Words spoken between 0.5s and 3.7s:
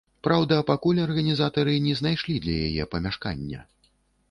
пакуль арганізатары не знайшлі для яе памяшкання.